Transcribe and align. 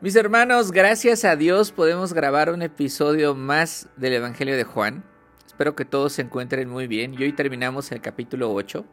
Mis 0.00 0.14
hermanos, 0.14 0.70
gracias 0.70 1.24
a 1.24 1.34
Dios 1.34 1.72
podemos 1.72 2.12
grabar 2.12 2.52
un 2.52 2.62
episodio 2.62 3.34
más 3.34 3.88
del 3.96 4.12
Evangelio 4.12 4.56
de 4.56 4.62
Juan. 4.62 5.02
Espero 5.44 5.74
que 5.74 5.84
todos 5.84 6.12
se 6.12 6.22
encuentren 6.22 6.68
muy 6.68 6.86
bien 6.86 7.14
y 7.14 7.24
hoy 7.24 7.32
terminamos 7.32 7.90
el 7.90 8.00
capítulo 8.00 8.52
8. 8.52 8.84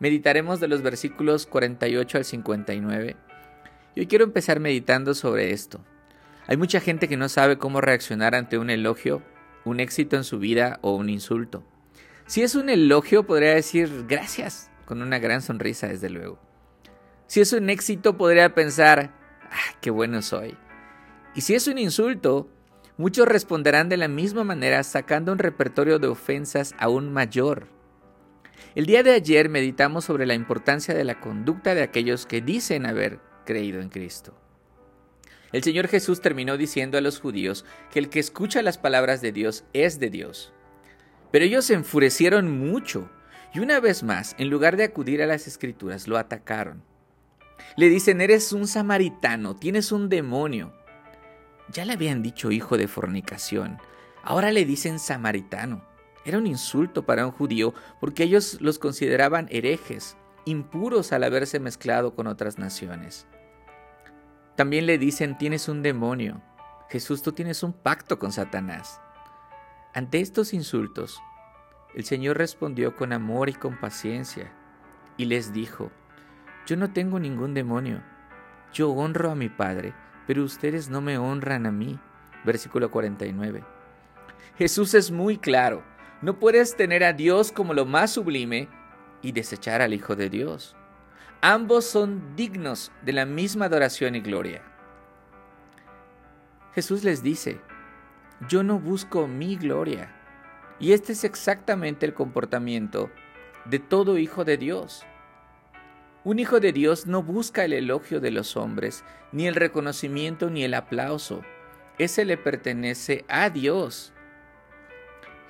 Meditaremos 0.00 0.60
de 0.60 0.68
los 0.68 0.82
versículos 0.82 1.46
48 1.46 2.18
al 2.18 2.24
59. 2.26 3.16
Y 3.94 4.00
hoy 4.00 4.06
quiero 4.06 4.24
empezar 4.24 4.60
meditando 4.60 5.14
sobre 5.14 5.52
esto. 5.52 5.82
Hay 6.46 6.58
mucha 6.58 6.80
gente 6.80 7.08
que 7.08 7.16
no 7.16 7.30
sabe 7.30 7.56
cómo 7.56 7.80
reaccionar 7.80 8.34
ante 8.34 8.58
un 8.58 8.68
elogio, 8.68 9.22
un 9.64 9.80
éxito 9.80 10.16
en 10.16 10.24
su 10.24 10.38
vida 10.38 10.78
o 10.82 10.94
un 10.94 11.08
insulto. 11.08 11.64
Si 12.26 12.42
es 12.42 12.54
un 12.54 12.68
elogio, 12.68 13.26
podría 13.26 13.54
decir 13.54 14.04
gracias, 14.06 14.70
con 14.84 15.00
una 15.00 15.20
gran 15.20 15.40
sonrisa, 15.40 15.88
desde 15.88 16.10
luego. 16.10 16.38
Si 17.28 17.40
es 17.40 17.54
un 17.54 17.70
éxito, 17.70 18.18
podría 18.18 18.54
pensar, 18.54 19.17
¡ah, 19.50 19.76
qué 19.80 19.90
bueno 19.90 20.22
soy! 20.22 20.56
Y 21.34 21.42
si 21.42 21.54
es 21.54 21.68
un 21.68 21.78
insulto, 21.78 22.48
muchos 22.96 23.28
responderán 23.28 23.88
de 23.88 23.96
la 23.96 24.08
misma 24.08 24.44
manera 24.44 24.82
sacando 24.82 25.32
un 25.32 25.38
repertorio 25.38 25.98
de 25.98 26.08
ofensas 26.08 26.74
aún 26.78 27.12
mayor. 27.12 27.68
El 28.74 28.86
día 28.86 29.02
de 29.02 29.12
ayer 29.12 29.48
meditamos 29.48 30.04
sobre 30.04 30.26
la 30.26 30.34
importancia 30.34 30.94
de 30.94 31.04
la 31.04 31.20
conducta 31.20 31.74
de 31.74 31.82
aquellos 31.82 32.26
que 32.26 32.40
dicen 32.40 32.86
haber 32.86 33.20
creído 33.44 33.80
en 33.80 33.88
Cristo. 33.88 34.34
El 35.52 35.62
Señor 35.62 35.88
Jesús 35.88 36.20
terminó 36.20 36.56
diciendo 36.56 36.98
a 36.98 37.00
los 37.00 37.20
judíos 37.20 37.64
que 37.90 37.98
el 37.98 38.10
que 38.10 38.20
escucha 38.20 38.62
las 38.62 38.76
palabras 38.76 39.22
de 39.22 39.32
Dios 39.32 39.64
es 39.72 39.98
de 39.98 40.10
Dios. 40.10 40.52
Pero 41.32 41.44
ellos 41.44 41.64
se 41.64 41.74
enfurecieron 41.74 42.58
mucho 42.58 43.10
y 43.54 43.60
una 43.60 43.80
vez 43.80 44.02
más, 44.02 44.34
en 44.38 44.50
lugar 44.50 44.76
de 44.76 44.84
acudir 44.84 45.22
a 45.22 45.26
las 45.26 45.46
escrituras, 45.46 46.06
lo 46.06 46.18
atacaron. 46.18 46.82
Le 47.76 47.88
dicen, 47.88 48.20
eres 48.20 48.52
un 48.52 48.66
samaritano, 48.66 49.56
tienes 49.56 49.92
un 49.92 50.08
demonio. 50.08 50.72
Ya 51.70 51.84
le 51.84 51.92
habían 51.92 52.22
dicho 52.22 52.50
hijo 52.50 52.76
de 52.76 52.88
fornicación, 52.88 53.78
ahora 54.22 54.50
le 54.50 54.64
dicen 54.64 54.98
samaritano. 54.98 55.84
Era 56.24 56.38
un 56.38 56.46
insulto 56.46 57.06
para 57.06 57.26
un 57.26 57.32
judío 57.32 57.74
porque 58.00 58.24
ellos 58.24 58.58
los 58.60 58.78
consideraban 58.78 59.48
herejes, 59.50 60.16
impuros 60.44 61.12
al 61.12 61.24
haberse 61.24 61.60
mezclado 61.60 62.14
con 62.14 62.26
otras 62.26 62.58
naciones. 62.58 63.26
También 64.56 64.86
le 64.86 64.98
dicen, 64.98 65.38
tienes 65.38 65.68
un 65.68 65.82
demonio. 65.82 66.42
Jesús, 66.90 67.22
tú 67.22 67.32
tienes 67.32 67.62
un 67.62 67.72
pacto 67.72 68.18
con 68.18 68.32
Satanás. 68.32 69.00
Ante 69.94 70.20
estos 70.20 70.52
insultos, 70.52 71.20
el 71.94 72.04
Señor 72.04 72.38
respondió 72.38 72.96
con 72.96 73.12
amor 73.12 73.48
y 73.48 73.54
con 73.54 73.78
paciencia 73.78 74.52
y 75.16 75.24
les 75.24 75.52
dijo, 75.52 75.90
yo 76.68 76.76
no 76.76 76.92
tengo 76.92 77.18
ningún 77.18 77.54
demonio. 77.54 78.02
Yo 78.74 78.90
honro 78.90 79.30
a 79.30 79.34
mi 79.34 79.48
Padre, 79.48 79.94
pero 80.26 80.44
ustedes 80.44 80.90
no 80.90 81.00
me 81.00 81.16
honran 81.16 81.64
a 81.64 81.72
mí. 81.72 81.98
Versículo 82.44 82.90
49. 82.90 83.64
Jesús 84.58 84.92
es 84.92 85.10
muy 85.10 85.38
claro. 85.38 85.82
No 86.20 86.38
puedes 86.38 86.76
tener 86.76 87.04
a 87.04 87.14
Dios 87.14 87.52
como 87.52 87.72
lo 87.72 87.86
más 87.86 88.10
sublime 88.10 88.68
y 89.22 89.32
desechar 89.32 89.80
al 89.80 89.94
Hijo 89.94 90.14
de 90.14 90.28
Dios. 90.28 90.76
Ambos 91.40 91.86
son 91.86 92.36
dignos 92.36 92.92
de 93.00 93.14
la 93.14 93.24
misma 93.24 93.64
adoración 93.64 94.14
y 94.14 94.20
gloria. 94.20 94.60
Jesús 96.74 97.02
les 97.02 97.22
dice, 97.22 97.62
yo 98.46 98.62
no 98.62 98.78
busco 98.78 99.26
mi 99.26 99.56
gloria. 99.56 100.14
Y 100.78 100.92
este 100.92 101.12
es 101.12 101.24
exactamente 101.24 102.04
el 102.04 102.12
comportamiento 102.12 103.10
de 103.64 103.78
todo 103.78 104.18
hijo 104.18 104.44
de 104.44 104.58
Dios. 104.58 105.06
Un 106.24 106.38
hijo 106.38 106.60
de 106.60 106.72
Dios 106.72 107.06
no 107.06 107.22
busca 107.22 107.64
el 107.64 107.72
elogio 107.72 108.20
de 108.20 108.30
los 108.30 108.56
hombres, 108.56 109.04
ni 109.32 109.46
el 109.46 109.54
reconocimiento 109.54 110.50
ni 110.50 110.64
el 110.64 110.74
aplauso. 110.74 111.42
Ese 111.98 112.24
le 112.24 112.36
pertenece 112.36 113.24
a 113.28 113.50
Dios. 113.50 114.12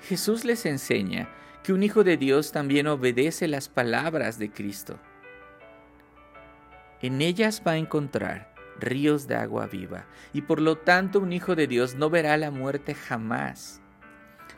Jesús 0.01 0.45
les 0.45 0.65
enseña 0.65 1.29
que 1.63 1.73
un 1.73 1.83
hijo 1.83 2.03
de 2.03 2.17
Dios 2.17 2.51
también 2.51 2.87
obedece 2.87 3.47
las 3.47 3.67
palabras 3.67 4.39
de 4.39 4.51
Cristo. 4.51 4.99
En 7.01 7.21
ellas 7.21 7.61
va 7.65 7.71
a 7.71 7.77
encontrar 7.77 8.53
ríos 8.79 9.27
de 9.27 9.35
agua 9.35 9.67
viva, 9.67 10.05
y 10.33 10.41
por 10.41 10.61
lo 10.61 10.77
tanto 10.77 11.19
un 11.19 11.33
hijo 11.33 11.55
de 11.55 11.67
Dios 11.67 11.95
no 11.95 12.09
verá 12.09 12.37
la 12.37 12.51
muerte 12.51 12.95
jamás. 12.95 13.81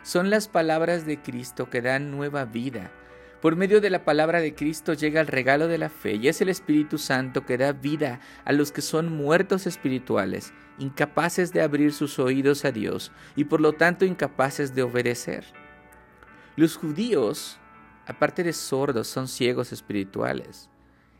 Son 0.03 0.29
las 0.29 0.47
palabras 0.47 1.05
de 1.05 1.21
Cristo 1.21 1.69
que 1.69 1.81
dan 1.81 2.11
nueva 2.11 2.45
vida, 2.45 2.91
por 3.41 3.55
medio 3.55 3.81
de 3.81 3.89
la 3.89 4.05
palabra 4.05 4.39
de 4.39 4.53
Cristo 4.53 4.93
llega 4.93 5.19
el 5.19 5.27
regalo 5.27 5.67
de 5.67 5.79
la 5.79 5.89
fe 5.89 6.15
y 6.15 6.27
es 6.27 6.41
el 6.41 6.49
Espíritu 6.49 6.99
Santo 6.99 7.45
que 7.45 7.57
da 7.57 7.71
vida 7.71 8.19
a 8.45 8.53
los 8.53 8.71
que 8.71 8.81
son 8.81 9.11
muertos 9.11 9.65
espirituales, 9.65 10.53
incapaces 10.77 11.51
de 11.51 11.61
abrir 11.61 11.91
sus 11.91 12.19
oídos 12.19 12.65
a 12.65 12.71
Dios 12.71 13.11
y 13.35 13.45
por 13.45 13.59
lo 13.59 13.73
tanto 13.73 14.05
incapaces 14.05 14.75
de 14.75 14.83
obedecer. 14.83 15.43
Los 16.55 16.77
judíos, 16.77 17.57
aparte 18.05 18.43
de 18.43 18.53
sordos, 18.53 19.07
son 19.07 19.27
ciegos 19.27 19.71
espirituales 19.71 20.69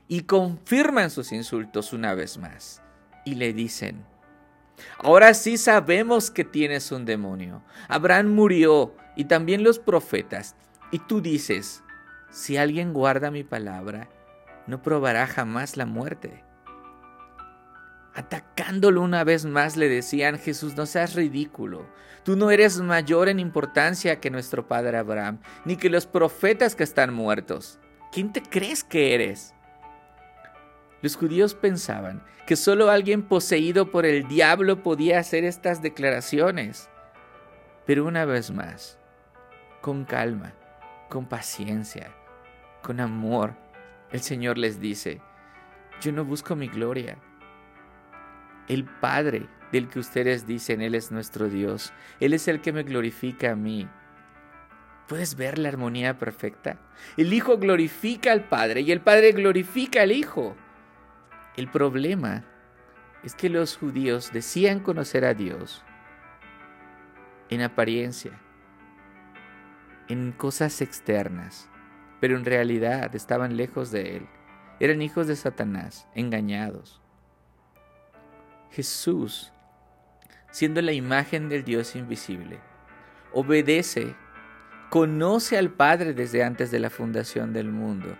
y 0.08 0.22
confirman 0.22 1.10
sus 1.10 1.32
insultos 1.32 1.92
una 1.92 2.14
vez 2.14 2.38
más 2.38 2.84
y 3.26 3.36
le 3.36 3.52
dicen, 3.52 4.06
Ahora 4.98 5.34
sí 5.34 5.58
sabemos 5.58 6.32
que 6.32 6.44
tienes 6.44 6.92
un 6.92 7.06
demonio. 7.06 7.64
Abraham 7.88 8.34
murió 8.34 8.96
y 9.16 9.26
también 9.26 9.64
los 9.64 9.80
profetas. 9.80 10.56
Y 10.92 11.00
tú 11.00 11.22
dices, 11.22 11.84
si 12.32 12.56
alguien 12.56 12.94
guarda 12.94 13.30
mi 13.30 13.44
palabra, 13.44 14.10
no 14.66 14.82
probará 14.82 15.28
jamás 15.28 15.76
la 15.76 15.86
muerte. 15.86 16.44
Atacándolo 18.14 19.02
una 19.02 19.24
vez 19.24 19.46
más 19.46 19.76
le 19.76 19.90
decían, 19.90 20.40
Jesús, 20.40 20.76
no 20.76 20.86
seas 20.86 21.14
ridículo. 21.14 21.86
Tú 22.24 22.38
no 22.38 22.50
eres 22.50 22.80
mayor 22.80 23.28
en 23.28 23.40
importancia 23.40 24.20
que 24.22 24.30
nuestro 24.30 24.68
padre 24.68 24.98
Abraham, 24.98 25.40
ni 25.66 25.76
que 25.76 25.90
los 25.90 26.08
profetas 26.08 26.76
que 26.76 26.84
están 26.84 27.14
muertos. 27.14 27.80
¿Quién 28.12 28.32
te 28.32 28.42
crees 28.42 28.84
que 28.84 29.14
eres? 29.14 29.54
Los 31.02 31.18
judíos 31.18 31.54
pensaban 31.54 32.24
que 32.46 32.56
solo 32.56 32.90
alguien 32.92 33.24
poseído 33.24 33.92
por 33.92 34.06
el 34.06 34.28
diablo 34.28 34.84
podía 34.84 35.20
hacer 35.20 35.44
estas 35.44 35.82
declaraciones. 35.82 36.90
Pero 37.86 38.06
una 38.06 38.24
vez 38.24 38.52
más, 38.52 39.00
con 39.82 40.06
calma, 40.06 40.54
con 41.10 41.26
paciencia, 41.26 42.14
con 42.82 43.00
amor, 43.00 43.56
el 44.12 44.22
Señor 44.22 44.58
les 44.58 44.80
dice, 44.80 45.22
yo 46.02 46.12
no 46.12 46.26
busco 46.26 46.56
mi 46.56 46.68
gloria. 46.68 47.18
El 48.68 48.86
Padre 48.86 49.48
del 49.72 49.88
que 49.88 50.00
ustedes 50.00 50.48
dicen, 50.48 50.82
Él 50.82 50.96
es 50.96 51.12
nuestro 51.12 51.48
Dios, 51.48 51.94
Él 52.20 52.34
es 52.34 52.48
el 52.48 52.62
que 52.62 52.74
me 52.74 52.84
glorifica 52.84 53.52
a 53.52 53.56
mí. 53.56 53.88
¿Puedes 55.08 55.36
ver 55.36 55.58
la 55.58 55.70
armonía 55.70 56.18
perfecta? 56.18 56.78
El 57.18 57.34
Hijo 57.34 57.58
glorifica 57.58 58.32
al 58.32 58.46
Padre 58.46 58.82
y 58.82 58.92
el 58.92 59.02
Padre 59.02 59.32
glorifica 59.32 60.02
al 60.02 60.12
Hijo. 60.12 60.56
El 61.58 61.70
problema 61.70 62.46
es 63.24 63.36
que 63.36 63.50
los 63.50 63.78
judíos 63.78 64.32
decían 64.34 64.80
conocer 64.80 65.26
a 65.26 65.34
Dios 65.34 65.84
en 67.50 67.62
apariencia, 67.62 68.40
en 70.08 70.32
cosas 70.32 70.82
externas, 70.82 71.71
pero 72.22 72.38
en 72.38 72.46
realidad 72.46 73.14
estaban 73.16 73.58
lejos 73.58 73.92
de 73.92 74.18
Él. 74.18 74.28
Eran 74.80 75.02
hijos 75.02 75.28
de 75.28 75.36
Satanás, 75.36 76.08
engañados. 76.16 77.02
Jesús, 78.70 79.52
siendo 80.52 80.82
la 80.82 80.94
imagen 80.94 81.50
del 81.50 81.64
Dios 81.64 81.96
invisible, 81.96 82.60
obedece, 83.34 84.16
conoce 84.90 85.58
al 85.58 85.72
Padre 85.72 86.14
desde 86.14 86.44
antes 86.44 86.70
de 86.72 86.80
la 86.80 86.92
fundación 86.92 87.54
del 87.54 87.70
mundo. 87.70 88.16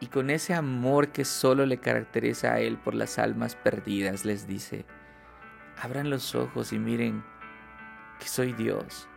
Y 0.00 0.06
con 0.06 0.28
ese 0.28 0.52
amor 0.52 1.08
que 1.08 1.24
solo 1.24 1.66
le 1.66 1.78
caracteriza 1.78 2.54
a 2.54 2.60
Él 2.60 2.78
por 2.78 2.94
las 2.94 3.18
almas 3.18 3.54
perdidas, 3.54 4.24
les 4.24 4.48
dice, 4.48 4.86
abran 5.80 6.10
los 6.10 6.34
ojos 6.34 6.72
y 6.72 6.78
miren 6.78 7.22
que 8.18 8.26
soy 8.26 8.52
Dios 8.54 9.09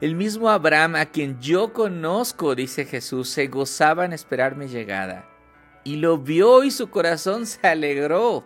el 0.00 0.14
mismo 0.14 0.48
Abraham, 0.48 0.94
a 0.94 1.06
quien 1.06 1.40
yo 1.40 1.72
conozco, 1.72 2.54
dice 2.54 2.84
Jesús, 2.84 3.28
se 3.28 3.48
gozaba 3.48 4.04
en 4.04 4.12
esperar 4.12 4.54
mi 4.54 4.68
llegada. 4.68 5.28
Y 5.82 5.96
lo 5.96 6.18
vio 6.18 6.62
y 6.62 6.70
su 6.70 6.88
corazón 6.90 7.46
se 7.46 7.66
alegró. 7.66 8.44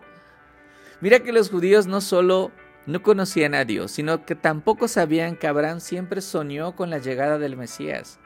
Mira 0.99 1.19
que 1.19 1.31
los 1.31 1.51
judíos 1.51 1.85
no 1.85 2.01
solo 2.01 2.51
no 2.85 3.03
conocían 3.03 3.53
a 3.53 3.65
Dios, 3.65 3.91
sino 3.91 4.25
que 4.25 4.35
tampoco 4.35 4.87
sabían 4.87 5.35
que 5.35 5.47
Abraham 5.47 5.79
siempre 5.79 6.21
soñó 6.21 6.75
con 6.75 6.89
la 6.89 6.97
llegada 6.97 7.37
del 7.37 7.55
Mesías, 7.55 8.19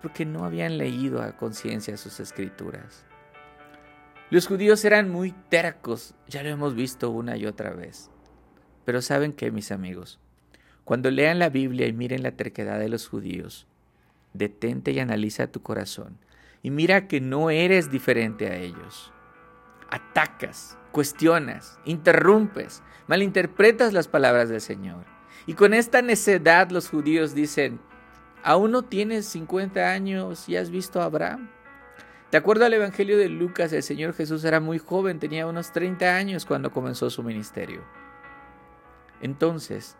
porque 0.00 0.24
no 0.24 0.44
habían 0.44 0.78
leído 0.78 1.22
a 1.22 1.36
conciencia 1.36 1.96
sus 1.96 2.20
escrituras. 2.20 3.04
Los 4.30 4.46
judíos 4.46 4.84
eran 4.84 5.10
muy 5.10 5.32
tercos, 5.48 6.14
ya 6.26 6.42
lo 6.42 6.48
hemos 6.48 6.74
visto 6.74 7.10
una 7.10 7.36
y 7.36 7.46
otra 7.46 7.70
vez. 7.70 8.10
Pero 8.84 9.02
¿saben 9.02 9.32
qué, 9.32 9.50
mis 9.50 9.72
amigos? 9.72 10.20
Cuando 10.86 11.10
lean 11.10 11.40
la 11.40 11.48
Biblia 11.48 11.88
y 11.88 11.92
miren 11.92 12.22
la 12.22 12.30
terquedad 12.30 12.78
de 12.78 12.88
los 12.88 13.08
judíos, 13.08 13.66
detente 14.34 14.92
y 14.92 15.00
analiza 15.00 15.48
tu 15.48 15.60
corazón 15.60 16.16
y 16.62 16.70
mira 16.70 17.08
que 17.08 17.20
no 17.20 17.50
eres 17.50 17.90
diferente 17.90 18.46
a 18.46 18.54
ellos. 18.54 19.12
Atacas, 19.90 20.78
cuestionas, 20.92 21.80
interrumpes, 21.86 22.84
malinterpretas 23.08 23.92
las 23.92 24.06
palabras 24.06 24.48
del 24.48 24.60
Señor. 24.60 25.04
Y 25.46 25.54
con 25.54 25.74
esta 25.74 26.02
necedad 26.02 26.70
los 26.70 26.88
judíos 26.88 27.34
dicen, 27.34 27.80
¿aún 28.44 28.70
no 28.70 28.82
tienes 28.82 29.26
50 29.26 29.90
años 29.90 30.48
y 30.48 30.56
has 30.56 30.70
visto 30.70 31.00
a 31.00 31.06
Abraham? 31.06 31.50
De 32.30 32.38
acuerdo 32.38 32.64
al 32.64 32.74
Evangelio 32.74 33.18
de 33.18 33.28
Lucas, 33.28 33.72
el 33.72 33.82
Señor 33.82 34.14
Jesús 34.14 34.44
era 34.44 34.60
muy 34.60 34.78
joven, 34.78 35.18
tenía 35.18 35.48
unos 35.48 35.72
30 35.72 36.14
años 36.14 36.46
cuando 36.46 36.70
comenzó 36.70 37.10
su 37.10 37.24
ministerio. 37.24 37.82
Entonces, 39.20 39.96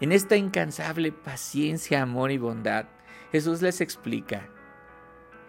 en 0.00 0.12
esta 0.12 0.36
incansable 0.36 1.12
paciencia, 1.12 2.02
amor 2.02 2.30
y 2.30 2.38
bondad, 2.38 2.86
Jesús 3.32 3.62
les 3.62 3.80
explica, 3.80 4.48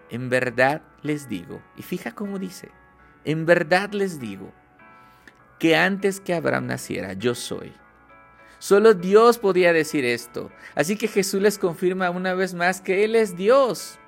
en 0.10 0.30
verdad 0.30 0.82
les 1.02 1.30
digo, 1.30 1.62
y 1.78 1.82
fija 1.84 2.12
cómo 2.12 2.38
dice, 2.38 2.70
en 3.24 3.46
verdad 3.46 3.92
les 3.92 4.20
digo, 4.20 4.52
que 5.58 5.76
antes 5.76 6.20
que 6.20 6.34
Abraham 6.34 6.66
naciera, 6.66 7.14
yo 7.14 7.36
soy. 7.36 7.72
Solo 8.58 8.94
Dios 8.94 9.38
podía 9.38 9.74
decir 9.74 10.06
esto. 10.06 10.52
Así 10.76 10.96
que 10.96 11.08
Jesús 11.08 11.42
les 11.42 11.58
confirma 11.58 12.10
una 12.10 12.34
vez 12.34 12.54
más 12.54 12.82
que 12.82 13.04
Él 13.04 13.16
es 13.16 13.36
Dios. 13.36 14.00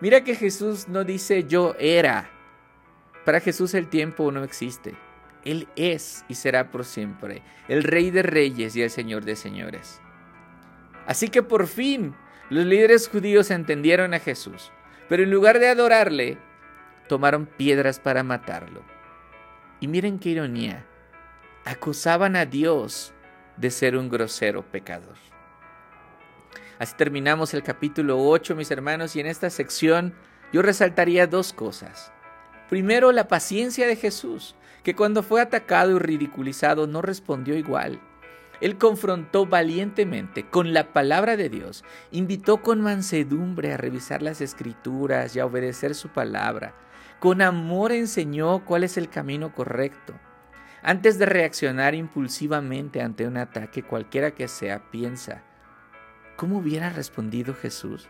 Mira 0.00 0.24
que 0.24 0.34
Jesús 0.34 0.88
no 0.88 1.04
dice 1.04 1.44
yo 1.44 1.74
era. 1.78 2.30
Para 3.24 3.40
Jesús 3.40 3.74
el 3.74 3.88
tiempo 3.88 4.30
no 4.32 4.44
existe. 4.44 4.96
Él 5.46 5.68
es 5.76 6.24
y 6.28 6.34
será 6.34 6.72
por 6.72 6.84
siempre 6.84 7.40
el 7.68 7.84
Rey 7.84 8.10
de 8.10 8.22
Reyes 8.22 8.74
y 8.74 8.82
el 8.82 8.90
Señor 8.90 9.24
de 9.24 9.36
Señores. 9.36 10.00
Así 11.06 11.28
que 11.28 11.44
por 11.44 11.68
fin 11.68 12.16
los 12.50 12.66
líderes 12.66 13.08
judíos 13.08 13.52
entendieron 13.52 14.12
a 14.12 14.18
Jesús, 14.18 14.72
pero 15.08 15.22
en 15.22 15.30
lugar 15.30 15.60
de 15.60 15.68
adorarle, 15.68 16.36
tomaron 17.08 17.46
piedras 17.46 18.00
para 18.00 18.24
matarlo. 18.24 18.82
Y 19.78 19.86
miren 19.86 20.18
qué 20.18 20.30
ironía, 20.30 20.84
acusaban 21.64 22.34
a 22.34 22.44
Dios 22.44 23.14
de 23.56 23.70
ser 23.70 23.96
un 23.96 24.08
grosero 24.08 24.64
pecador. 24.64 25.16
Así 26.80 26.94
terminamos 26.96 27.54
el 27.54 27.62
capítulo 27.62 28.18
8, 28.18 28.56
mis 28.56 28.72
hermanos, 28.72 29.14
y 29.14 29.20
en 29.20 29.26
esta 29.26 29.48
sección 29.48 30.12
yo 30.52 30.60
resaltaría 30.62 31.28
dos 31.28 31.52
cosas. 31.52 32.12
Primero, 32.68 33.12
la 33.12 33.28
paciencia 33.28 33.86
de 33.86 33.94
Jesús 33.94 34.56
que 34.86 34.94
cuando 34.94 35.24
fue 35.24 35.40
atacado 35.40 35.96
y 35.96 35.98
ridiculizado 35.98 36.86
no 36.86 37.02
respondió 37.02 37.56
igual. 37.56 38.00
Él 38.60 38.78
confrontó 38.78 39.44
valientemente 39.44 40.48
con 40.48 40.72
la 40.72 40.92
palabra 40.92 41.36
de 41.36 41.48
Dios, 41.48 41.84
invitó 42.12 42.62
con 42.62 42.80
mansedumbre 42.82 43.72
a 43.72 43.78
revisar 43.78 44.22
las 44.22 44.40
escrituras 44.40 45.34
y 45.34 45.40
a 45.40 45.46
obedecer 45.46 45.96
su 45.96 46.10
palabra. 46.10 46.76
Con 47.18 47.42
amor 47.42 47.90
enseñó 47.90 48.64
cuál 48.64 48.84
es 48.84 48.96
el 48.96 49.08
camino 49.08 49.52
correcto. 49.52 50.14
Antes 50.84 51.18
de 51.18 51.26
reaccionar 51.26 51.96
impulsivamente 51.96 53.02
ante 53.02 53.26
un 53.26 53.38
ataque 53.38 53.82
cualquiera 53.82 54.36
que 54.36 54.46
sea, 54.46 54.88
piensa, 54.92 55.42
¿cómo 56.36 56.58
hubiera 56.58 56.90
respondido 56.90 57.54
Jesús? 57.54 58.06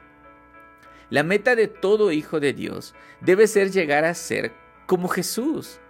La 1.08 1.23
meta 1.23 1.56
de 1.56 1.69
todo 1.69 2.12
hijo 2.12 2.38
de 2.38 2.52
Dios 2.52 2.94
debe 3.23 3.46
ser 3.46 3.70
llegar 3.70 4.05
a 4.05 4.12
ser 4.12 4.52
como 4.84 5.08
Jesús. 5.08 5.81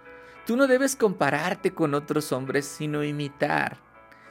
Tú 0.47 0.55
no 0.55 0.67
debes 0.67 0.95
compararte 0.95 1.73
con 1.73 1.93
otros 1.93 2.31
hombres, 2.31 2.65
sino 2.65 3.03
imitar. 3.03 3.79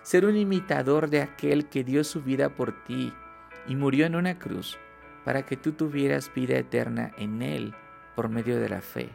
Ser 0.01 0.25
un 0.25 0.35
imitador 0.35 1.11
de 1.11 1.21
aquel 1.21 1.69
que 1.69 1.85
dio 1.85 2.05
su 2.05 2.23
vida 2.23 2.49
por 2.49 2.85
ti 2.85 3.13
y 3.69 3.77
murió 3.77 4.07
en 4.07 4.17
una 4.17 4.39
cruz 4.39 4.79
para 5.27 5.45
que 5.45 5.59
tú 5.59 5.73
tuvieras 5.73 6.33
vida 6.35 6.57
eterna 6.57 7.13
en 7.19 7.43
Él 7.43 7.75
por 8.15 8.31
medio 8.31 8.59
de 8.59 8.71
la 8.71 8.81
fe. 8.81 9.11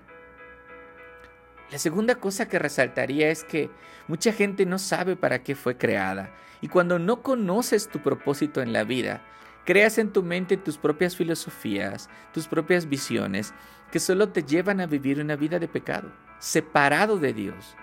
La 1.71 1.79
segunda 1.79 2.13
cosa 2.19 2.47
que 2.47 2.59
resaltaría 2.59 3.31
es 3.31 3.43
que 3.43 3.71
mucha 4.07 4.31
gente 4.31 4.67
no 4.67 4.77
sabe 4.77 5.15
para 5.15 5.41
qué 5.41 5.55
fue 5.55 5.77
creada 5.77 6.31
y 6.61 6.67
cuando 6.67 6.99
no 6.99 7.23
conoces 7.23 7.87
tu 7.87 8.03
propósito 8.03 8.61
en 8.61 8.73
la 8.73 8.83
vida, 8.83 9.23
creas 9.65 9.97
en 9.97 10.13
tu 10.13 10.21
mente 10.21 10.55
tus 10.55 10.77
propias 10.77 11.15
filosofías, 11.15 12.11
tus 12.31 12.47
propias 12.47 12.87
visiones 12.87 13.55
que 13.91 13.99
solo 13.99 14.29
te 14.29 14.43
llevan 14.43 14.79
a 14.79 14.85
vivir 14.85 15.19
una 15.19 15.35
vida 15.35 15.57
de 15.57 15.67
pecado 15.67 16.11
separado 16.41 17.17
de 17.17 17.33
Dios. 17.33 17.77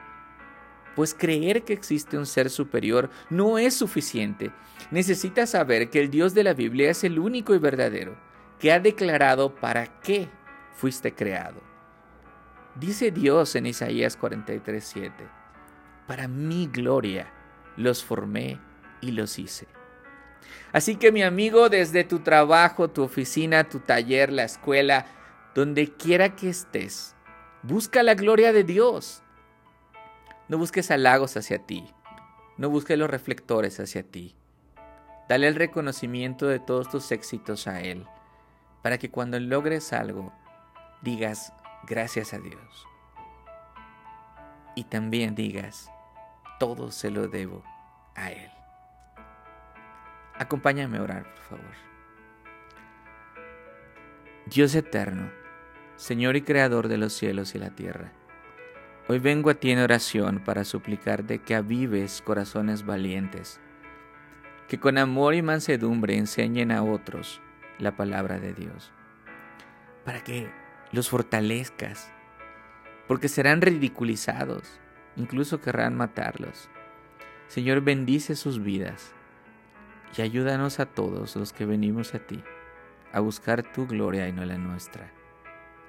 Pues 0.97 1.15
creer 1.15 1.63
que 1.63 1.73
existe 1.73 2.19
un 2.19 2.27
ser 2.27 2.51
superior 2.51 3.09
no 3.31 3.57
es 3.57 3.75
suficiente. 3.75 4.51
Necesitas 4.91 5.51
saber 5.51 5.91
que 5.91 6.01
el 6.01 6.11
Dios 6.11 6.35
de 6.35 6.43
la 6.43 6.55
Biblia 6.55 6.91
es 6.91 7.05
el 7.05 7.19
único 7.19 7.55
y 7.55 7.59
verdadero, 7.59 8.19
que 8.59 8.73
ha 8.73 8.81
declarado 8.81 9.55
para 9.55 9.87
qué 10.01 10.29
fuiste 10.75 11.15
creado. 11.15 11.63
Dice 12.75 13.13
Dios 13.13 13.55
en 13.55 13.67
Isaías 13.67 14.19
43:7, 14.19 15.13
para 16.07 16.27
mi 16.27 16.67
gloria 16.67 17.33
los 17.77 18.05
formé 18.05 18.61
y 19.01 19.13
los 19.13 19.39
hice. 19.39 19.69
Así 20.73 20.97
que 20.97 21.13
mi 21.13 21.23
amigo, 21.23 21.69
desde 21.69 22.05
tu 22.05 22.21
trabajo, 22.21 22.89
tu 22.89 23.03
oficina, 23.03 23.65
tu 23.65 23.79
taller, 23.79 24.33
la 24.33 24.45
escuela, 24.45 25.07
donde 25.55 25.93
quiera 25.93 26.37
que 26.37 26.49
estés, 26.49 27.15
Busca 27.63 28.03
la 28.03 28.15
gloria 28.15 28.53
de 28.53 28.63
Dios. 28.63 29.23
No 30.49 30.59
busques 30.59 30.91
halagos 30.91 31.37
hacia 31.37 31.59
ti. 31.59 31.93
No 32.57 32.71
busques 32.71 32.97
los 32.99 33.11
reflectores 33.11 33.81
hacia 33.81 34.03
ti. 34.03 34.37
Dale 35.29 35.49
el 35.49 35.57
reconocimiento 35.57 36.47
de 36.47 36.59
todos 36.59 36.89
tus 36.89 37.13
éxitos 37.13 37.67
a 37.67 37.81
Él, 37.81 38.07
para 38.83 38.99
que 38.99 39.11
cuando 39.11 39.39
logres 39.39 39.93
algo, 39.93 40.33
digas 41.03 41.53
gracias 41.87 42.33
a 42.33 42.39
Dios. 42.39 42.87
Y 44.75 44.85
también 44.85 45.35
digas, 45.35 45.91
todo 46.59 46.91
se 46.91 47.11
lo 47.11 47.29
debo 47.29 47.63
a 48.15 48.31
Él. 48.31 48.51
Acompáñame 50.35 50.99
a 50.99 51.03
orar, 51.03 51.35
por 51.35 51.43
favor. 51.43 51.75
Dios 54.47 54.75
eterno, 54.75 55.31
Señor 55.99 56.37
y 56.37 56.43
Creador 56.43 56.87
de 56.87 56.97
los 56.97 57.13
cielos 57.13 57.57
y 57.57 57.59
la 57.59 57.71
tierra. 57.71 58.13
Hoy 59.09 59.19
vengo 59.19 59.51
a 59.51 59.55
ti 59.55 59.73
en 59.73 59.81
oración 59.81 60.39
para 60.39 60.63
suplicarte 60.63 61.41
que 61.41 61.57
avives 61.57 62.23
corazones 62.23 62.87
valientes, 62.87 63.59
que 64.69 64.79
con 64.79 64.97
amor 64.97 65.35
y 65.35 65.43
mansedumbre 65.43 66.17
enseñen 66.17 66.71
a 66.71 66.85
otros 66.85 67.41
la 67.81 67.97
palabra 67.97 68.39
de 68.39 68.55
Dios, 68.55 68.93
para 70.05 70.23
que 70.23 70.49
los 70.93 71.09
fortalezcas, 71.09 72.13
porque 73.09 73.29
serán 73.29 73.61
ridiculizados, 73.61 74.79
incluso 75.17 75.61
querrán 75.61 75.97
matarlos. 75.97 76.71
Señor, 77.49 77.81
bendice 77.81 78.37
sus 78.37 78.63
vidas 78.63 79.15
y 80.17 80.23
ayúdanos 80.23 80.79
a 80.79 80.87
todos 80.87 81.35
los 81.35 81.53
que 81.53 81.67
venimos 81.67 82.15
a 82.15 82.21
ti 82.21 82.41
a 83.13 83.19
buscar 83.19 83.65
tu 83.65 83.89
gloria 83.89 84.29
y 84.29 84.33
no 84.33 84.45
la 84.45 84.59
nuestra. 84.59 85.18